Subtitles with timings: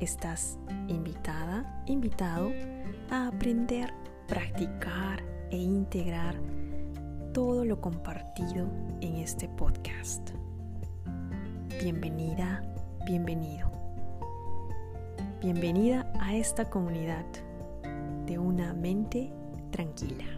[0.00, 2.52] Estás invitada, invitado
[3.10, 3.92] a aprender
[4.28, 6.36] practicar e integrar
[7.32, 8.68] todo lo compartido
[9.00, 10.30] en este podcast.
[11.82, 12.62] Bienvenida,
[13.06, 13.72] bienvenido.
[15.40, 17.24] Bienvenida a esta comunidad
[18.26, 19.32] de una mente
[19.72, 20.37] tranquila.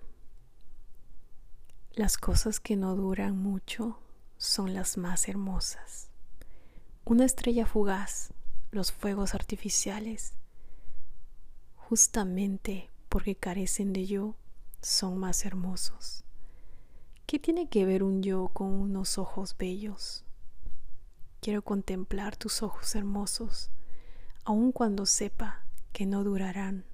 [1.93, 3.99] Las cosas que no duran mucho
[4.37, 6.07] son las más hermosas.
[7.03, 8.31] Una estrella fugaz,
[8.71, 10.31] los fuegos artificiales,
[11.75, 14.35] justamente porque carecen de yo,
[14.81, 16.23] son más hermosos.
[17.25, 20.23] ¿Qué tiene que ver un yo con unos ojos bellos?
[21.41, 23.69] Quiero contemplar tus ojos hermosos,
[24.45, 26.85] aun cuando sepa que no durarán,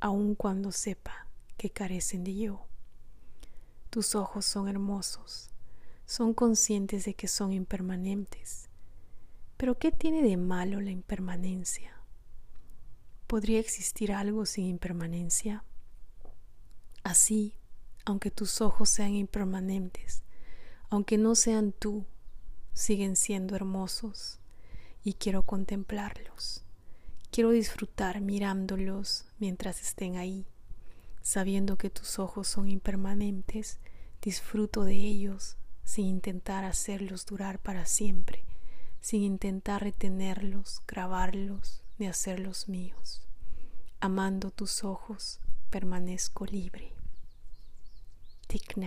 [0.00, 1.26] aun cuando sepa
[1.58, 2.67] que carecen de yo.
[3.90, 5.48] Tus ojos son hermosos,
[6.04, 8.68] son conscientes de que son impermanentes.
[9.56, 11.96] Pero ¿qué tiene de malo la impermanencia?
[13.26, 15.64] ¿Podría existir algo sin impermanencia?
[17.02, 17.54] Así,
[18.04, 20.22] aunque tus ojos sean impermanentes,
[20.90, 22.04] aunque no sean tú,
[22.74, 24.38] siguen siendo hermosos
[25.02, 26.62] y quiero contemplarlos.
[27.30, 30.46] Quiero disfrutar mirándolos mientras estén ahí
[31.28, 33.80] sabiendo que tus ojos son impermanentes,
[34.22, 38.46] disfruto de ellos sin intentar hacerlos durar para siempre,
[39.02, 43.20] sin intentar retenerlos, grabarlos ni hacerlos míos.
[44.00, 46.94] Amando tus ojos, permanezco libre.
[48.46, 48.78] Thich